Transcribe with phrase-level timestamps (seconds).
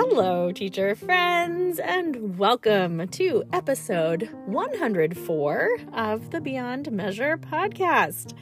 [0.00, 8.32] Hello, teacher friends, and welcome to episode 104 of the Beyond Measure podcast.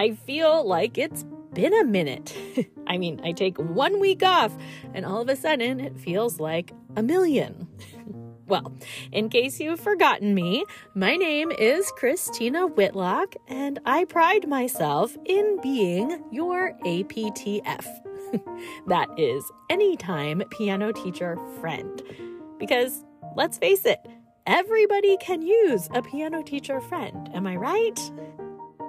[0.00, 2.36] I feel like it's been a minute.
[2.88, 4.52] I mean, I take one week off,
[4.92, 7.68] and all of a sudden it feels like a million.
[8.48, 8.72] Well,
[9.12, 15.60] in case you've forgotten me, my name is Christina Whitlock, and I pride myself in
[15.62, 17.86] being your APTF.
[18.86, 22.02] that is Anytime Piano Teacher Friend.
[22.58, 23.04] Because
[23.36, 24.00] let's face it,
[24.46, 27.30] everybody can use a piano teacher friend.
[27.34, 27.98] Am I right?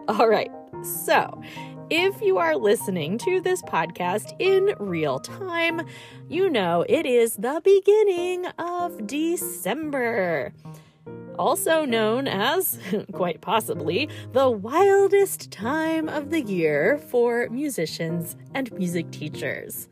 [0.07, 0.51] All right,
[0.83, 1.41] so
[1.89, 5.81] if you are listening to this podcast in real time,
[6.27, 10.53] you know it is the beginning of December.
[11.37, 12.79] Also known as,
[13.13, 19.87] quite possibly, the wildest time of the year for musicians and music teachers.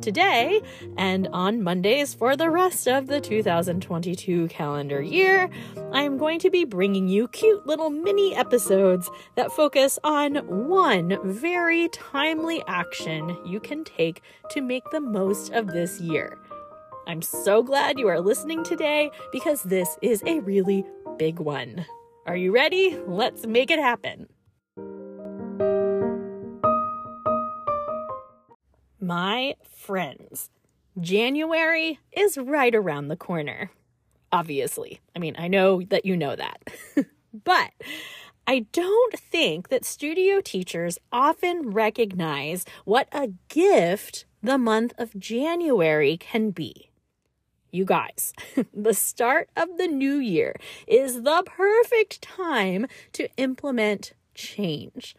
[0.00, 0.62] Today,
[0.96, 5.50] and on Mondays for the rest of the 2022 calendar year,
[5.92, 10.36] I am going to be bringing you cute little mini episodes that focus on
[10.68, 16.38] one very timely action you can take to make the most of this year.
[17.10, 20.84] I'm so glad you are listening today because this is a really
[21.18, 21.84] big one.
[22.24, 22.96] Are you ready?
[23.04, 24.28] Let's make it happen.
[29.00, 30.50] My friends,
[31.00, 33.72] January is right around the corner.
[34.30, 35.00] Obviously.
[35.16, 36.62] I mean, I know that you know that.
[37.34, 37.72] but
[38.46, 46.16] I don't think that studio teachers often recognize what a gift the month of January
[46.16, 46.89] can be.
[47.70, 48.32] You guys,
[48.74, 55.14] the start of the new year is the perfect time to implement change.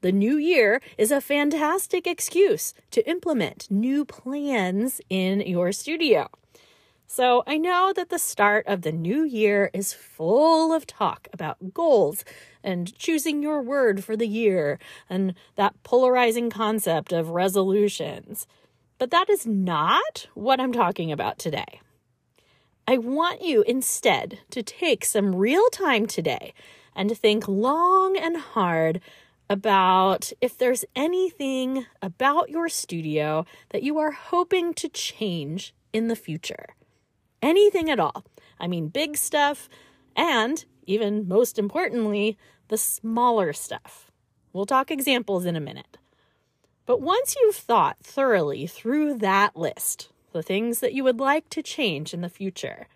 [0.00, 6.28] The new year is a fantastic excuse to implement new plans in your studio.
[7.06, 11.72] So, I know that the start of the new year is full of talk about
[11.72, 12.24] goals
[12.62, 14.78] and choosing your word for the year
[15.08, 18.46] and that polarizing concept of resolutions.
[18.98, 21.80] But that is not what I'm talking about today.
[22.86, 26.52] I want you instead to take some real time today
[26.94, 29.00] and think long and hard
[29.48, 36.16] about if there's anything about your studio that you are hoping to change in the
[36.16, 36.74] future.
[37.40, 38.24] Anything at all.
[38.60, 39.68] I mean, big stuff,
[40.14, 42.36] and even most importantly,
[42.68, 44.10] the smaller stuff.
[44.52, 45.96] We'll talk examples in a minute.
[46.86, 51.62] But once you've thought thoroughly through that list, the things that you would like to
[51.62, 52.88] change in the future,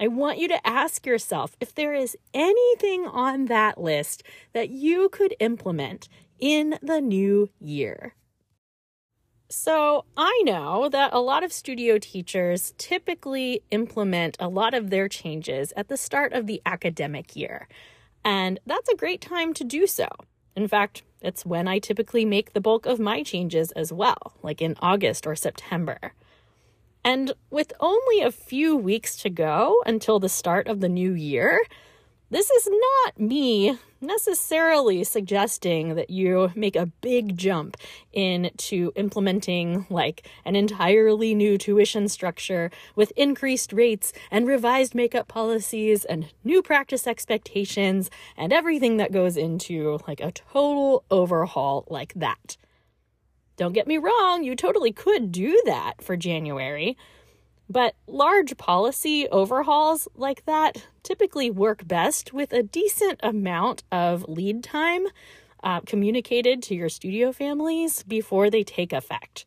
[0.00, 4.22] I want you to ask yourself if there is anything on that list
[4.52, 8.14] that you could implement in the new year.
[9.50, 15.08] So, I know that a lot of studio teachers typically implement a lot of their
[15.08, 17.66] changes at the start of the academic year,
[18.24, 20.06] and that's a great time to do so.
[20.54, 24.60] In fact, it's when I typically make the bulk of my changes as well, like
[24.60, 26.12] in August or September.
[27.08, 31.58] And with only a few weeks to go until the start of the new year,
[32.28, 37.78] this is not me necessarily suggesting that you make a big jump
[38.12, 46.04] into implementing like an entirely new tuition structure with increased rates and revised makeup policies
[46.04, 52.58] and new practice expectations and everything that goes into like a total overhaul like that.
[53.58, 56.96] Don't get me wrong, you totally could do that for January.
[57.68, 64.62] But large policy overhauls like that typically work best with a decent amount of lead
[64.62, 65.06] time
[65.62, 69.44] uh, communicated to your studio families before they take effect.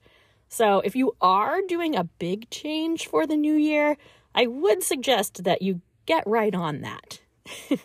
[0.50, 3.96] So, if you are doing a big change for the new year,
[4.36, 7.22] I would suggest that you get right on that.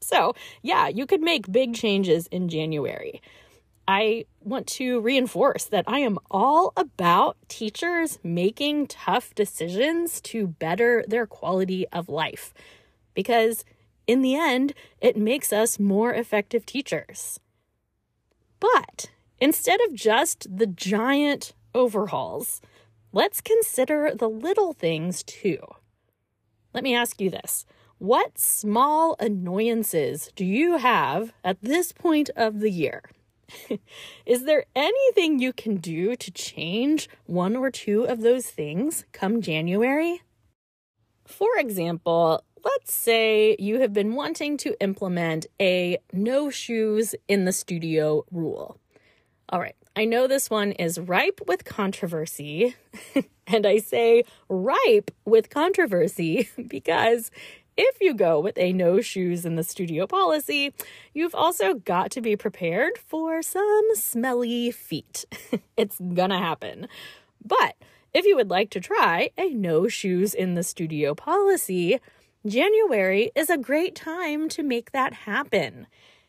[0.00, 3.22] so, yeah, you could make big changes in January.
[3.86, 11.04] I want to reinforce that I am all about teachers making tough decisions to better
[11.08, 12.54] their quality of life
[13.14, 13.64] because,
[14.06, 17.40] in the end, it makes us more effective teachers.
[18.60, 19.10] But
[19.40, 22.60] instead of just the giant overhauls,
[23.12, 25.58] let's consider the little things too.
[26.72, 27.66] Let me ask you this.
[27.98, 33.02] What small annoyances do you have at this point of the year?
[34.26, 39.40] Is there anything you can do to change one or two of those things come
[39.40, 40.22] January?
[41.24, 47.52] For example, let's say you have been wanting to implement a no shoes in the
[47.52, 48.78] studio rule.
[49.48, 52.74] All right, I know this one is ripe with controversy,
[53.46, 57.30] and I say ripe with controversy because
[57.82, 60.72] if you go with a no shoes in the studio policy,
[61.12, 65.24] you've also got to be prepared for some smelly feet.
[65.76, 66.86] it's gonna happen.
[67.44, 67.74] But
[68.14, 71.98] if you would like to try a no shoes in the studio policy,
[72.46, 75.88] January is a great time to make that happen.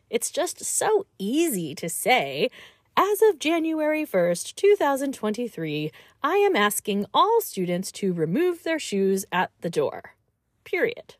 [0.09, 2.49] It's just so easy to say.
[2.97, 5.91] As of January 1st, 2023,
[6.21, 10.15] I am asking all students to remove their shoes at the door.
[10.63, 11.15] Period.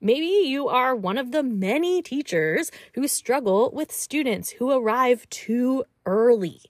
[0.00, 5.84] Maybe you are one of the many teachers who struggle with students who arrive too
[6.06, 6.62] early.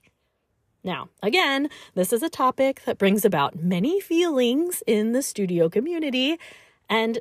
[0.83, 6.39] Now, again, this is a topic that brings about many feelings in the studio community,
[6.89, 7.19] and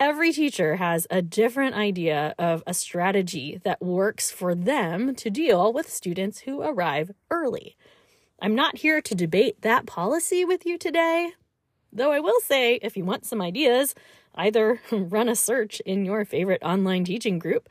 [0.00, 5.72] every teacher has a different idea of a strategy that works for them to deal
[5.72, 7.76] with students who arrive early.
[8.40, 11.32] I'm not here to debate that policy with you today,
[11.92, 13.94] though I will say if you want some ideas,
[14.34, 17.68] Either run a search in your favorite online teaching group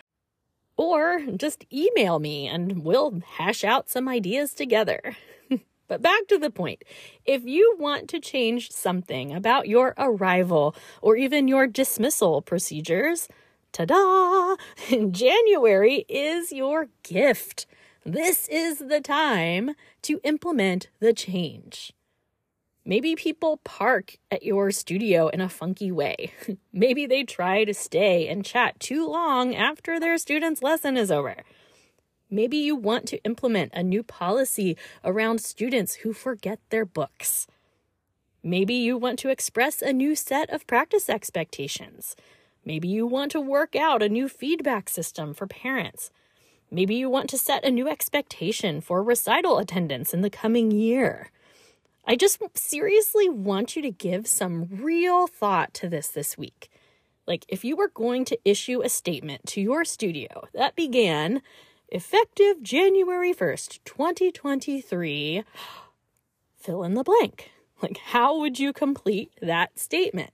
[0.77, 5.15] or just email me and we'll hash out some ideas together.
[5.87, 6.83] but back to the point
[7.25, 13.27] if you want to change something about your arrival or even your dismissal procedures,
[13.71, 14.55] ta da!
[15.11, 17.65] January is your gift.
[18.05, 21.93] This is the time to implement the change.
[22.85, 26.33] Maybe people park at your studio in a funky way.
[26.73, 31.37] Maybe they try to stay and chat too long after their student's lesson is over.
[32.29, 37.47] Maybe you want to implement a new policy around students who forget their books.
[38.43, 42.17] Maybe you want to express a new set of practice expectations.
[42.65, 46.11] Maybe you want to work out a new feedback system for parents.
[46.69, 51.29] Maybe you want to set a new expectation for recital attendance in the coming year.
[52.05, 56.69] I just seriously want you to give some real thought to this this week.
[57.25, 61.41] Like, if you were going to issue a statement to your studio that began
[61.87, 65.43] effective January 1st, 2023,
[66.57, 67.51] fill in the blank.
[67.81, 70.33] Like, how would you complete that statement?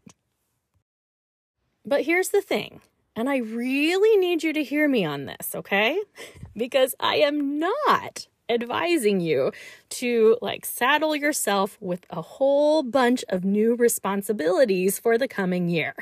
[1.85, 2.81] But here's the thing,
[3.15, 5.99] and I really need you to hear me on this, okay?
[6.57, 9.51] Because I am not advising you
[9.89, 15.93] to like saddle yourself with a whole bunch of new responsibilities for the coming year.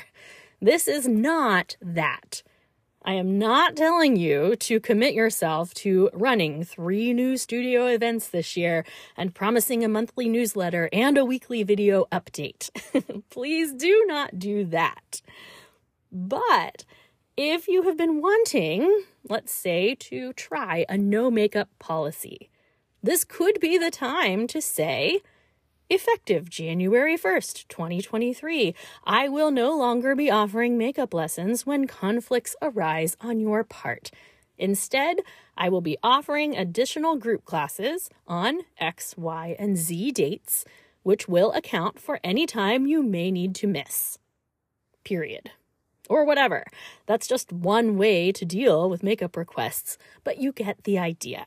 [0.61, 2.41] This is not that.
[3.07, 8.57] I am not telling you to commit yourself to running three new studio events this
[8.57, 8.83] year
[9.15, 12.69] and promising a monthly newsletter and a weekly video update.
[13.29, 15.21] Please do not do that.
[16.11, 16.83] But
[17.38, 22.50] if you have been wanting, let's say, to try a no makeup policy,
[23.04, 25.22] this could be the time to say,
[25.88, 28.74] Effective January 1st, 2023,
[29.06, 34.10] I will no longer be offering makeup lessons when conflicts arise on your part.
[34.57, 35.19] Instead,
[35.56, 40.66] I will be offering additional group classes on X, Y, and Z dates,
[41.04, 44.18] which will account for any time you may need to miss.
[45.06, 45.51] Period
[46.09, 46.65] or whatever.
[47.06, 51.45] That's just one way to deal with makeup requests, but you get the idea.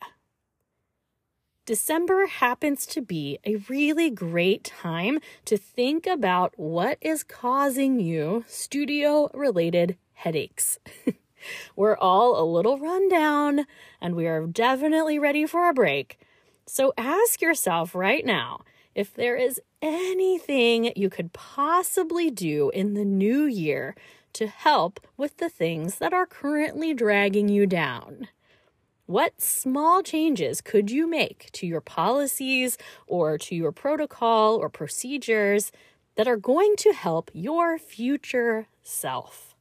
[1.67, 8.44] December happens to be a really great time to think about what is causing you
[8.49, 10.79] studio related headaches.
[11.77, 13.67] We're all a little run down
[14.01, 16.19] and we are definitely ready for a break.
[16.67, 18.63] So ask yourself right now
[18.94, 23.94] if there is anything you could possibly do in the new year
[24.34, 28.29] to help with the things that are currently dragging you down.
[29.06, 35.72] What small changes could you make to your policies or to your protocol or procedures
[36.15, 39.56] that are going to help your future self?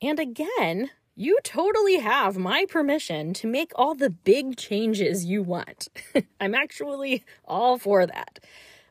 [0.00, 5.88] And again, you totally have my permission to make all the big changes you want.
[6.40, 8.38] I'm actually all for that.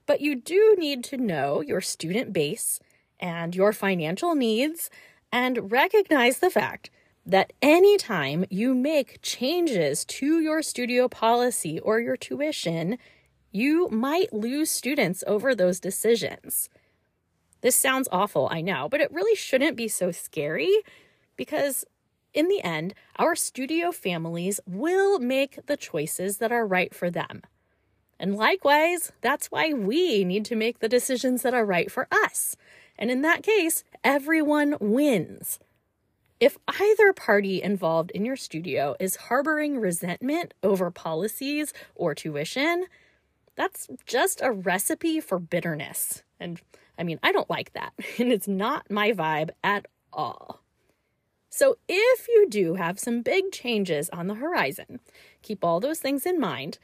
[0.05, 2.81] But you do need to know your student base
[3.19, 4.89] and your financial needs
[5.31, 6.89] and recognize the fact
[7.25, 12.97] that anytime you make changes to your studio policy or your tuition,
[13.51, 16.69] you might lose students over those decisions.
[17.61, 20.71] This sounds awful, I know, but it really shouldn't be so scary
[21.35, 21.83] because
[22.33, 27.41] in the end, our studio families will make the choices that are right for them.
[28.19, 32.55] And likewise, that's why we need to make the decisions that are right for us.
[32.97, 35.59] And in that case, everyone wins.
[36.39, 42.85] If either party involved in your studio is harboring resentment over policies or tuition,
[43.55, 46.23] that's just a recipe for bitterness.
[46.39, 46.61] And
[46.97, 50.61] I mean, I don't like that, and it's not my vibe at all.
[51.49, 54.99] So, if you do have some big changes on the horizon,
[55.41, 56.77] keep all those things in mind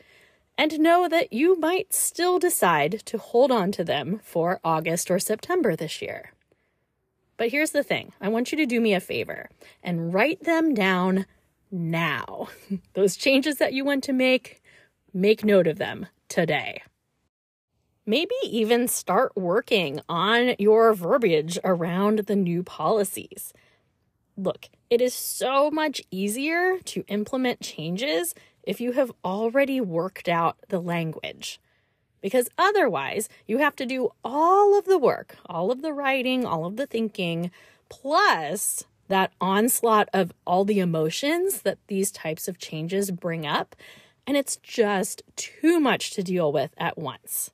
[0.58, 5.20] and know that you might still decide to hold on to them for August or
[5.20, 6.32] September this year.
[7.38, 9.50] But here's the thing I want you to do me a favor
[9.82, 11.26] and write them down
[11.72, 12.50] now.
[12.94, 14.62] Those changes that you want to make,
[15.14, 16.84] make note of them today.
[18.06, 23.54] Maybe even start working on your verbiage around the new policies.
[24.36, 30.58] Look, it is so much easier to implement changes if you have already worked out
[30.70, 31.60] the language
[32.22, 36.66] because otherwise you have to do all of the work, all of the writing, all
[36.66, 37.52] of the thinking,
[37.90, 43.76] plus that onslaught of all the emotions that these types of changes bring up.
[44.26, 47.52] And it's just too much to deal with at once.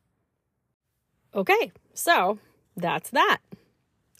[1.33, 2.37] Okay, so
[2.77, 3.39] that's that.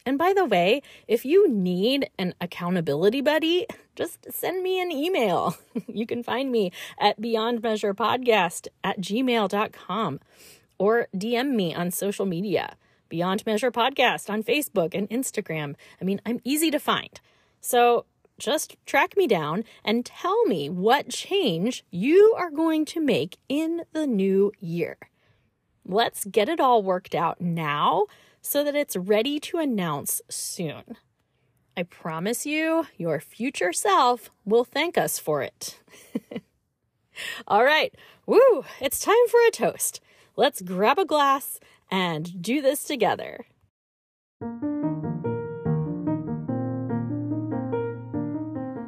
[0.10, 5.56] And by the way, if you need an accountability buddy, just send me an email.
[5.88, 10.20] you can find me at beyondmeasurepodcast at gmail.com
[10.80, 12.76] or DM me on social media.
[13.08, 15.76] Beyond Measure Podcast on Facebook and Instagram.
[16.02, 17.22] I mean, I'm easy to find.
[17.62, 18.06] So
[18.40, 23.84] just track me down and tell me what change you are going to make in
[23.94, 24.98] the new year.
[25.86, 28.08] Let's get it all worked out now
[28.50, 30.98] so that it's ready to announce soon.
[31.78, 35.80] I promise you, your future self will thank us for it.
[37.48, 37.94] All right,
[38.26, 40.02] woo, it's time for a toast.
[40.36, 41.60] Let's grab a glass
[41.92, 43.46] and do this together.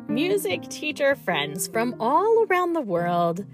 [0.09, 3.45] Music teacher friends from all around the world,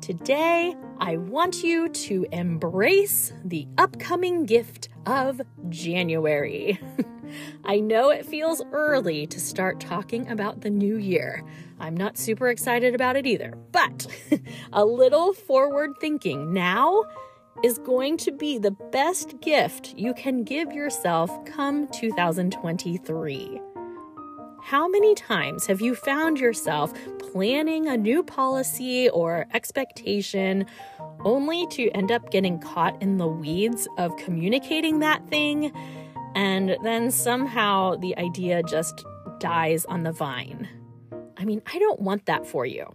[0.00, 6.80] today I want you to embrace the upcoming gift of January.
[7.64, 11.44] I know it feels early to start talking about the new year.
[11.78, 14.06] I'm not super excited about it either, but
[14.72, 17.04] a little forward thinking now
[17.62, 23.60] is going to be the best gift you can give yourself come 2023.
[24.62, 30.66] How many times have you found yourself planning a new policy or expectation
[31.24, 35.72] only to end up getting caught in the weeds of communicating that thing,
[36.34, 39.04] and then somehow the idea just
[39.38, 40.68] dies on the vine?
[41.36, 42.86] I mean, I don't want that for you.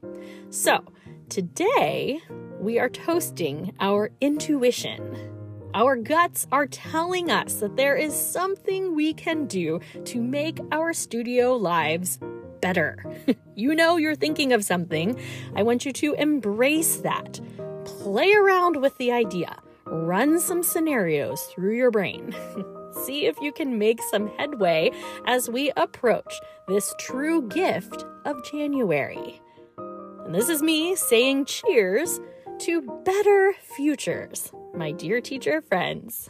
[0.52, 0.86] So,
[1.30, 2.22] today
[2.60, 5.35] we are toasting our intuition.
[5.76, 10.94] Our guts are telling us that there is something we can do to make our
[10.94, 12.18] studio lives
[12.62, 13.04] better.
[13.56, 15.20] you know you're thinking of something.
[15.54, 17.42] I want you to embrace that.
[17.84, 19.58] Play around with the idea.
[19.84, 22.34] Run some scenarios through your brain.
[23.04, 24.92] See if you can make some headway
[25.26, 26.34] as we approach
[26.70, 29.42] this true gift of January.
[29.78, 32.22] And this is me saying cheers
[32.60, 36.30] to better futures my dear teacher friends.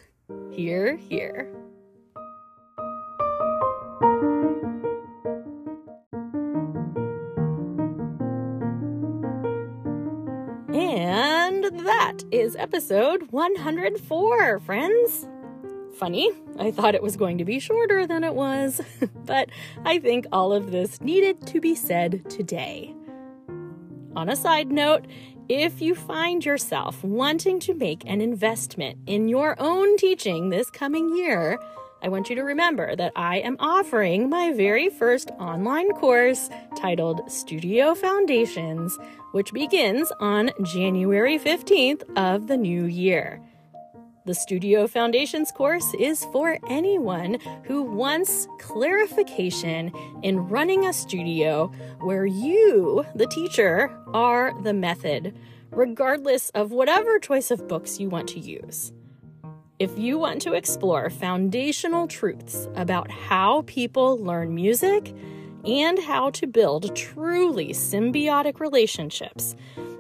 [0.52, 1.52] Hear, hear.
[10.74, 15.28] And that is episode 104, friends.
[15.98, 16.30] Funny,
[16.60, 18.82] I thought it was going to be shorter than it was,
[19.26, 19.50] but
[19.86, 22.94] I think all of this needed to be said today.
[24.16, 25.06] On a side note,
[25.50, 31.16] if you find yourself wanting to make an investment in your own teaching this coming
[31.16, 31.60] year,
[32.02, 37.32] I want you to remember that I am offering my very first online course titled
[37.32, 38.98] Studio Foundations,
[39.34, 43.42] which begins on January 15th of the new year.
[44.26, 49.92] The Studio Foundations course is for anyone who wants clarification
[50.24, 55.38] in running a studio where you, the teacher, are the method,
[55.70, 58.92] regardless of whatever choice of books you want to use.
[59.78, 65.14] If you want to explore foundational truths about how people learn music
[65.66, 69.56] and how to build truly symbiotic relationships,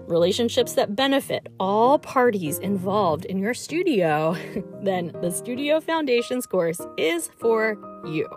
[0.08, 4.36] relationships that benefit all parties involved in your studio,
[4.82, 8.28] then the Studio Foundations course is for you.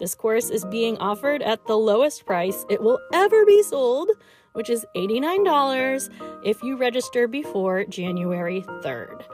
[0.00, 4.10] This course is being offered at the lowest price it will ever be sold,
[4.52, 6.10] which is $89
[6.44, 9.24] if you register before January 3rd.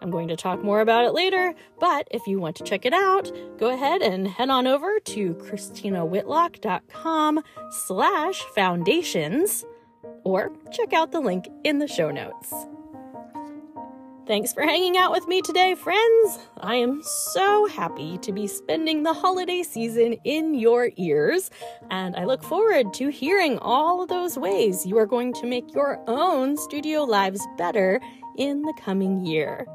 [0.00, 2.92] I'm going to talk more about it later, but if you want to check it
[2.92, 7.40] out, go ahead and head on over to christinawhitlock.com
[7.70, 9.64] slash foundations
[10.28, 12.52] or check out the link in the show notes.
[14.26, 16.38] Thanks for hanging out with me today, friends.
[16.60, 21.50] I am so happy to be spending the holiday season in your ears,
[21.90, 25.72] and I look forward to hearing all of those ways you are going to make
[25.74, 27.98] your own studio lives better
[28.36, 29.66] in the coming year.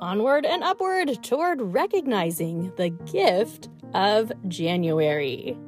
[0.00, 5.58] Onward and upward toward recognizing the gift of January.